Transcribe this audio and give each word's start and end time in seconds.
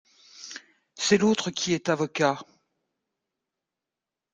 C'est 0.95 1.19
l'autre 1.19 1.51
qui 1.51 1.73
est 1.73 1.87
avocat! 1.87 2.39